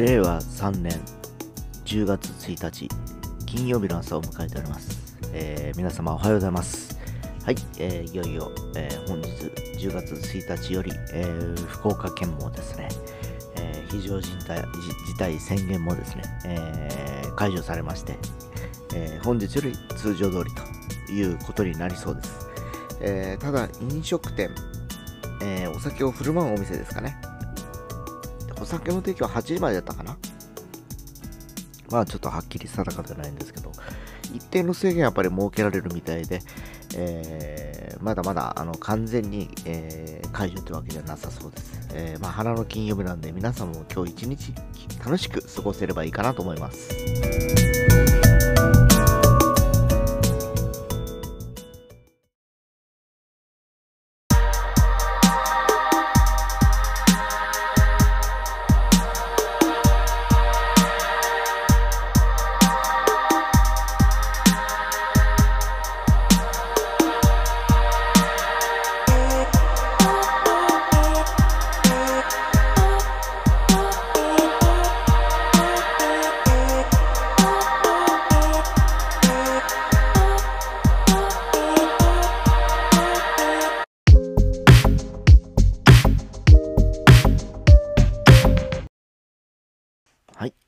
[0.00, 0.98] 令和3年
[1.84, 2.88] 10月1日
[3.44, 6.98] 金曜日の朝を迎えております、えー皆様おはようございます。
[7.44, 9.28] はい、えーいよいよ、えー本日
[9.78, 12.88] 10月1日より、えー福岡県もですね、
[13.56, 14.62] えー非常事態
[15.06, 18.16] 事態宣言もですね、えー解除されまして、
[18.94, 20.50] えー本日より通常通り
[21.06, 22.48] ということになりそうです、
[23.02, 24.48] えーただ飲食店、
[25.42, 27.19] えーお酒を振る舞うお店ですかね。
[28.70, 30.16] 酒の提供は8時までだったかな？
[31.90, 33.72] まあちょっとはっきり定かではないんですけど、
[34.32, 36.40] 一定の制限はやっぱり設けられるみたいで、
[36.94, 41.88] えーまだまだあの完全に、えー解除というわけではなさそうです。
[41.92, 44.54] えーまあ花の金曜日なんで皆さんも今日一日
[45.04, 46.88] 楽しく過ごせればいいかなと思います。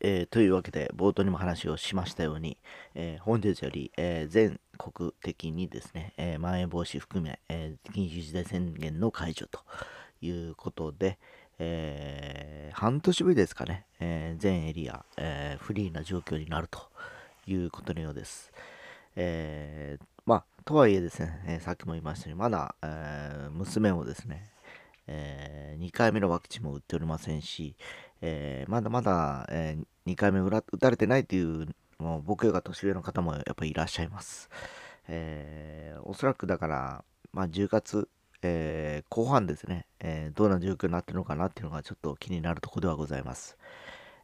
[0.04, 2.58] えーというわけで冒頭にも話をしましたように、
[2.96, 9.60] えー本日より、えー全国的にですね、えまん延防止含め、え緊急事態宣言の解除と
[10.20, 11.18] いうことで、
[11.60, 16.80] え半年ぶりですかね、え全エリア、えフリーな状況になると
[17.46, 18.52] いうことのようです。
[19.14, 24.50] えまあ、とはいえですね、えさっきも言いましたように、まだ、え娘もですね、
[25.06, 27.76] え2回目のワクチンも打っておりませんし、
[28.22, 29.76] えーまだまだ、え
[30.06, 34.48] 2回目打打たれてないというもう僕よが年上の方もやっぱりいらっしゃいます。
[35.08, 38.08] えーおそらくだから、まあ、10月、
[38.42, 43.56] え後半ですね、えどんな状況になってるのかなっていうのがちょっと気になるところではございます。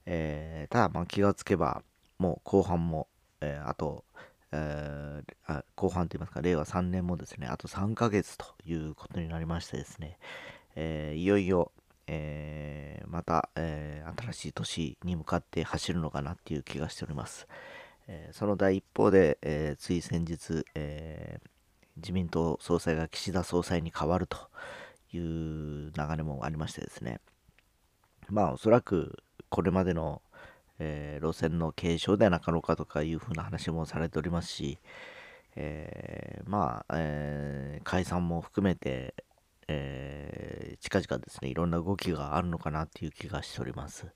[0.06, 1.82] えただ、まあ、気がつけば、
[2.18, 3.08] もう後半も、
[3.40, 4.04] えあと、
[4.52, 10.18] えー後半といいますか、令和3年もですね、あと3ヶ月ということになりましてですね、
[10.76, 11.70] えーいよいよ、
[12.08, 17.46] えーまた、えー新しい年に向かって走るのかなっていう気がしております。
[18.08, 21.40] えーその第一方で、えつい先日、え
[21.96, 24.38] 自民党総裁が岸田総裁に変わると
[25.12, 27.20] いう流れもありましてですね、
[28.30, 29.18] まあおそらく
[29.50, 30.22] これまでの、
[30.78, 34.78] え路線の継承ではなかろうかとかいうふうな話もされておりますし、
[35.56, 39.14] えまあ、え解散も含めて、
[39.68, 44.06] えー近々ですね、いろんな動きがあるのかなっていう気がしております。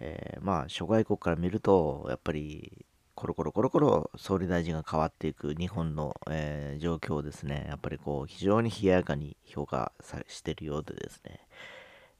[0.00, 11.40] えーまあ、諸外国から見ると、やっぱり、コロコロコロコロ総理大臣が変わっていく日本の、えー状況をですね、やっぱりこう、非常に冷ややかに評価さしているようでですね、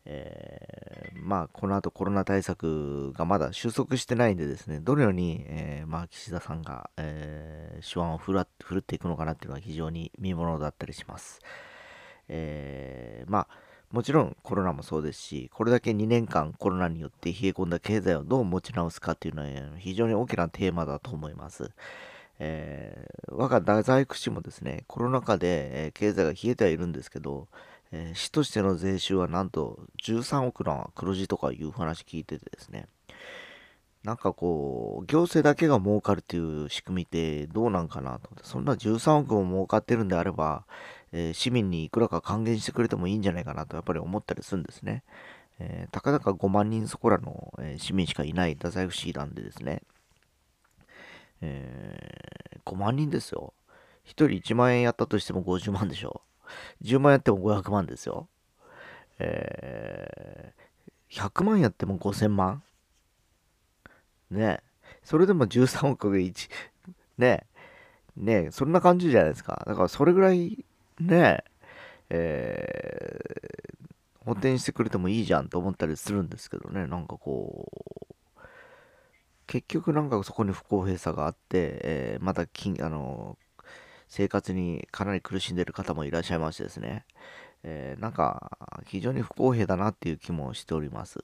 [0.04, 11.40] えーまあ、この後コロナ対策がまだ収束してないんでですね、どのように、えーまあ、岸田さんが、えー手腕を振る振るっていくのかなっていうのは非常に見ものだったりします。
[12.32, 13.48] えーまあ、
[13.90, 19.48] もちろんコロナもそうですし、これだけ2年間コロナによって冷え込んだ経済をどう持ち直すかっていうのは
[19.78, 21.72] 非常に大きなテーマだと思います。
[22.38, 27.48] えー我が太宰府市もですね、コロナ禍で、経済が冷えてはいるんですけど、
[27.90, 32.86] えー市としての税収はなんと13億の黒字とかいう話聞いててですね、
[34.04, 40.64] なんかこう、行政だけが儲かるっていう仕組みってどうなんかなと、そんな13億も儲かってるんであれば、
[41.12, 45.02] えー市民にいくらか還元してくれてもいいんじゃないかなとやっぱり思ったりするんですね。
[45.60, 49.82] えーたかだか5万人そこらの、えー市民しかいない太宰府市なんでですね、
[51.40, 53.52] えー5万人ですよ。
[54.04, 56.22] 1人1万円やったとしても50万でしょ。
[56.82, 58.28] 10万やっても500万ですよ。
[59.18, 60.60] えー
[61.08, 62.62] 100万やっても5000万
[64.30, 64.62] ねえ。
[65.02, 66.48] それでも13億が1、
[67.18, 67.46] ね
[68.16, 68.22] え。
[68.22, 69.64] ねえ、そんな感じじゃないですか。
[69.66, 70.64] だからそれぐらい、
[71.00, 71.44] ね
[72.10, 76.86] え、ー補填してくれてもいいじゃんと思ったりするんですけどね。
[76.86, 78.14] なんかこう、
[79.46, 83.36] 結局なんかそこに不公平さがあって、えーまた金、あの、
[84.08, 87.06] 生活にかなり苦しんでる方もいらっしゃいましてですね。
[87.64, 91.20] えーなんか、非常に不公平だなっていう気もしております。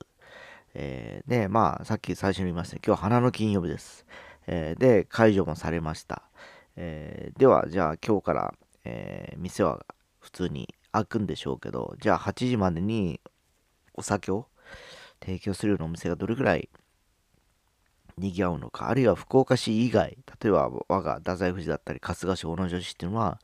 [0.75, 4.07] えーで、まあ、さっき最初に言いました、ね今日は花の金曜日です。
[4.49, 6.23] えーで、解除もされました。
[6.77, 8.55] えーでは、じゃあ今日から、
[8.87, 9.85] えー店は
[10.21, 13.21] 普通に開くんでしょうけど、じゃあ8時までに
[13.95, 14.47] お酒を
[15.21, 16.69] 提供するようなお店がどれくらい
[18.19, 23.41] 賑わうのか、あるいは福岡市以外、例えば我が太宰府市だったり春日市、小野女市っていうのは、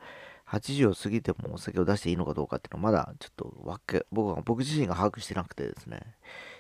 [0.52, 6.00] 80を過ぎてもお酒を出していいのかどうかっていうのはまだちょっとわけ僕は僕自身が把握してなくてですね。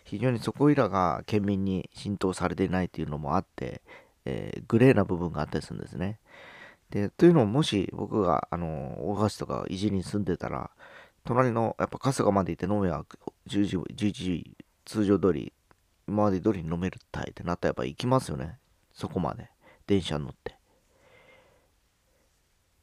[0.04, 3.82] 非常にそこいらが県民に浸透されていないっていうのもあって、
[4.24, 6.18] えー、グレーな部分があったりするんですね。
[6.92, 10.70] でというのももし僕があの大橋とか伊地に住んでたら
[11.24, 13.04] 隣のやっぱ春日まで行って飲めば
[13.48, 15.52] 10時11時通常通り
[16.06, 18.58] 今まで通りに飲めるたいってなったらやっぱ行きますよね。
[18.92, 19.48] そこまで。
[19.86, 20.56] 電車に乗って。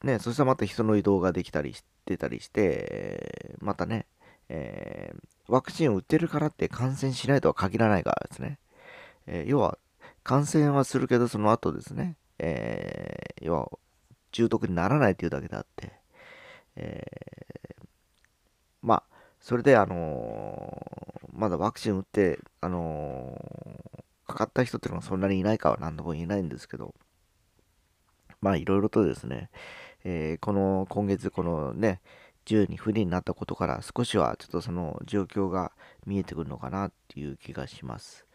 [0.03, 4.07] ね、そしたらまた人の移動ができたりしてたりして、またね、
[4.47, 8.59] えー、ワクチンを打ってるからって感染しないとは限らないからですね。
[9.27, 9.77] えー、要は、
[10.23, 13.69] 感染はするけど、その後ですね、えー、要は、
[14.31, 15.91] 重篤にならないというだけであって、
[16.75, 17.85] えー、
[18.81, 19.03] まあ、
[19.39, 26.93] それで、あのー、まだワクチン打って、あのー、かかった人っていうのはそんなにいないかは何とも言えないんですけど、
[28.41, 29.49] まあ、いろいろとですね、
[30.03, 32.01] えー、この今月このね
[32.45, 35.71] 10に不利になったことから少しはちょっとその状況が
[36.05, 38.25] 見えてくるのかなっていう気がします。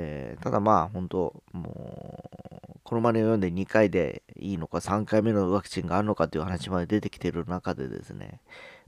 [0.00, 2.30] えー、ただまあ本当も
[2.76, 8.40] うこのまで読んで2回でいいのか3回目のワクチンがあるのかという話まで出てきている中でですね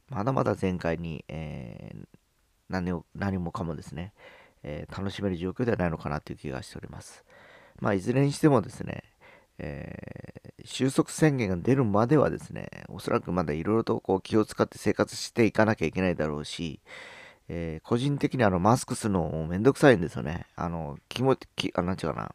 [0.08, 2.06] まだまだ前回に、えー、
[2.68, 4.12] 何を何もかもですね、
[4.62, 7.24] えー、楽しめる状況ではないのかなという気がしております。
[7.80, 9.04] まあいずれにしてもですね、
[9.58, 16.80] えー、収束宣言が出るまではですね、おそらくまだいろいろとこう気を使って生活していかなきゃいけないだろうし、
[17.52, 20.47] えー、個人的にあのマスクするのもめんどくさいんですよね。
[20.55, 22.35] あの、気持ち、あ、なんちゅうかな。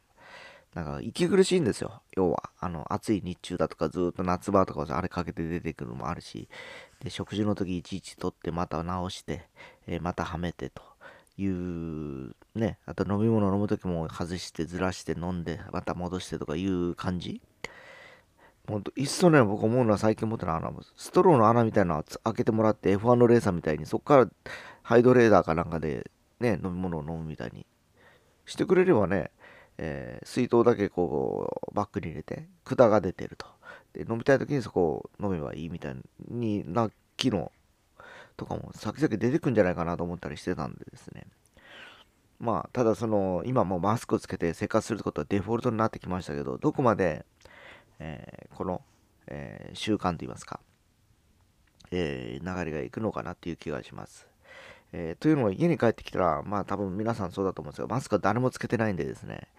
[0.73, 2.01] なんか、息苦しいんですよ。
[2.17, 6.49] 要は、あの、暑い日中だとか、ずっと夏場とかあれかけて出てくるのもあるし、
[7.01, 9.47] で、食事の時いちいち取って、また直して、
[9.87, 10.83] えー、またはめてと。
[11.37, 17.41] いうね、あと飲み物飲む時も外してずらして飲んでまた戻してとかいう感じ
[18.67, 24.27] ほんと、いっそね、僕思うのは最近思ったのは、ストローの穴みたいなのを開けてもらって F1 のレーサーみたいに、そこから
[24.85, 27.65] ハイドレーダーかなんかでね、飲み物を飲むみたいに
[28.45, 29.31] してくれればね、
[29.79, 33.47] えー、水筒だけこう、バッグに入れて、管が出てると。
[33.93, 35.95] で、飲みたい時にそこを飲めばいいみたい
[36.29, 37.51] にな機能
[38.37, 41.25] とかも先々出てくんじゃないかなと思ったりしてたんでですね。
[42.39, 47.25] まあ、ただその、今もマスクをつけて生活することはデフォルトになってきましたけど、どこまで、
[47.97, 48.83] えー、この、
[49.25, 50.59] えー、習慣といいますか、
[51.89, 54.34] え、流れがいくのかなっていう気がします。
[54.97, 59.49] えというのは家に帰ってきたら、まあ多分皆さんそうだと思うんですが、マスクは誰もつけてないんでですね、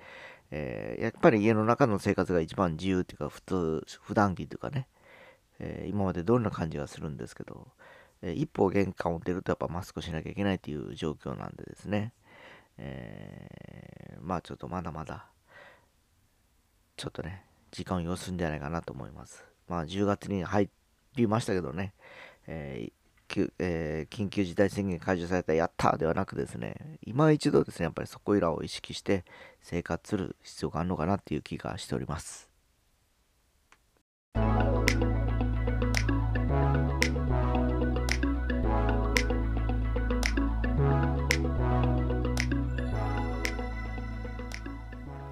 [0.51, 4.89] えやっぱり家の中の生活が一番自由っていうか、普通、普段着というかね、
[5.59, 7.69] え今までどんな感じがするんですけど、
[8.23, 12.15] え一歩玄関を出るとやっぱマスクしなきゃいけないという状況なんでですね、
[12.79, 15.27] え、まあちょっとまだまだ、
[16.97, 19.45] ちょっとね、時間を要するんじゃないかなと思います。
[19.69, 20.71] まあ10月に入
[21.17, 21.93] りましたけどね、
[22.47, 23.06] えー
[23.59, 29.25] えー、緊急事態宣言解除されたやったではなくですね、今一度ですね、やっぱりそこいらを意識して
[29.61, 32.49] 生活する必要があるのかなっていう気がしております。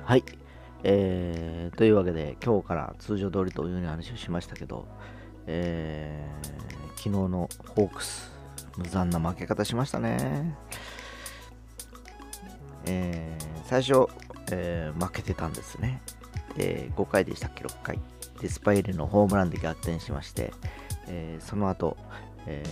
[0.04, 0.24] はい。
[0.82, 4.86] えー、というわけで、今日から通常通りというような話をしましたけど、
[5.46, 8.32] えー、昨日のホークス、
[8.76, 10.56] 無残な負け方しましたね。
[12.86, 14.06] えー、最初、
[14.50, 16.02] えー、負けてたんですね。
[16.56, 17.98] で、5回でしたっけ、6回。
[18.40, 20.52] で、スパイルのホームランで逆転しまして、
[21.08, 21.96] えー、その後、
[22.46, 22.62] え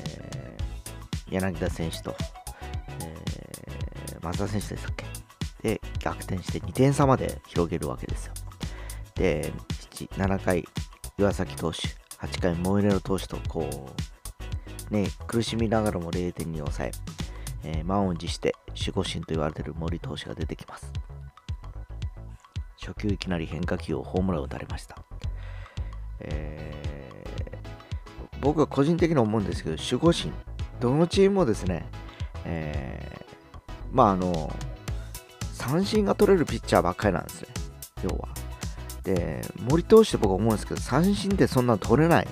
[1.28, 2.14] ー、柳田選手と、
[3.00, 5.04] えー、松田選手でしたっけ？
[5.62, 8.34] で逆転して2点差まで広げるわけですよ。
[9.14, 9.52] で、
[10.16, 10.64] 7回、
[11.18, 11.78] 岩崎投手、
[12.22, 13.90] 8回、モイネロ投手と、こ
[14.90, 16.92] う、ね、苦しみながらも0点に抑え、
[17.64, 20.92] えー、満を持して守護神と言われている森投手が出てきます。
[22.80, 24.96] 初球いきなり変化球をホームランを打たれました。
[26.20, 30.32] えー、僕は個人的に思うんですけど、守護神、
[30.80, 31.88] どのチームもですね、
[32.44, 34.52] えー、まああの、
[35.52, 37.48] 三振が取れるピッチャーばっかりなんですね、
[38.04, 38.41] 要は。
[39.04, 42.28] で、森投手って僕は思うんですけど、三振ってそんな取れない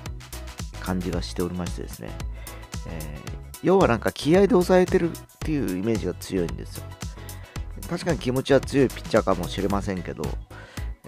[0.80, 2.10] 感じがしておりましてですね、
[2.88, 6.84] えー、要はなんか気合で抑えてるっていうイメージが強いんですよ。
[7.88, 10.22] 確かに気持ちは強いピッチャーかもしれませんけど、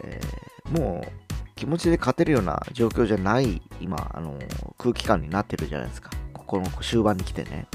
[0.02, 1.22] えー、もう
[1.54, 4.36] 気持ちで勝てるような状況じゃない今、あの
[4.78, 6.10] 空気感になってるじゃないですか。
[6.32, 7.68] ここの終盤に来てね。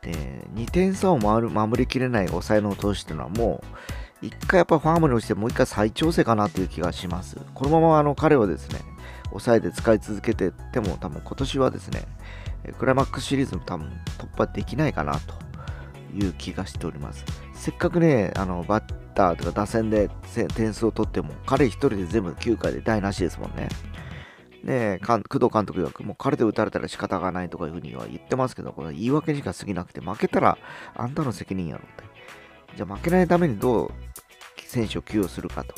[0.00, 0.12] で、
[0.54, 3.66] 2点差を守る守りきれない抑えの投手っていうのはもう、
[4.22, 7.36] 一回やっぱファームに落ちてもう一回再調整かなという気がします。
[7.54, 8.80] このままあの彼をですね、
[9.30, 12.06] 抑えで使い続けてても多分今年はですね、
[12.78, 15.34] クライマックスシリーズも多分突破できないかなと
[16.14, 17.24] いう気がしております。
[17.54, 20.08] せっかくね、あのバッターとか打線で
[20.54, 23.68] 点数を取っても、彼一人で全部9回で台無しですもんね。
[24.64, 30.56] ね工藤監督曰く、もう彼で打たれたら仕方がないとかいうふうには言ってますけど、これ言い訳にしか過ぎなくて、負けたら
[30.94, 32.15] あんたの責任やろって。
[32.74, 33.92] じゃあ負けないためにどう
[34.66, 35.74] 選手を起用するかと。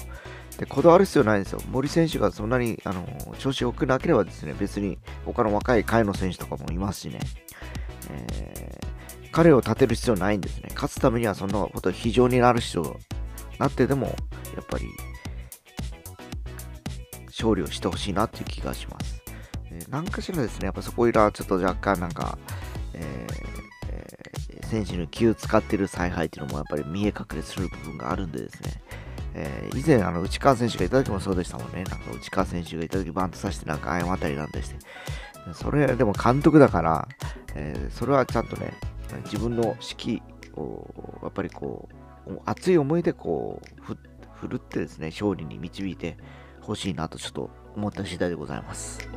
[0.58, 1.60] で、こだわる必要ないんですよ。
[1.70, 3.06] 森選手がそんなにあの
[3.38, 7.20] 調子良くなければですね、別に他の若い下位の選手とかもいますしね。
[8.10, 10.70] えー、彼を立てる必要ないんですね。
[10.74, 12.96] 勝つためにはそんなこと非常になる必要
[13.58, 14.86] なってでも、やっぱり
[17.26, 19.22] 勝利をしてほしいなっていう気がします。
[19.70, 22.36] えー、何かしらですね、やっぱそこいらちょっと若干なんか、
[22.94, 23.57] えー、
[24.68, 28.82] 選手に気を使ってる采配っていうのもやっぱり見え隠れする部分があるんでですね、
[29.34, 31.84] えー、以前、あの、内川選手がいた時もそうでしたもんね。
[31.84, 34.76] なんか内川選手がいた時バントさせてなんか謝ったりなんでして。
[35.54, 37.08] それ、でも監督だから、
[37.54, 38.74] えー、それはちゃんとね、
[39.24, 41.88] 自分の指揮を、やっぱりこ
[42.26, 43.96] う、熱い思いでこう、
[44.34, 46.16] 振るってですね、勝利に導いて
[46.60, 49.08] ほしいなとちょっと思った次第でございます。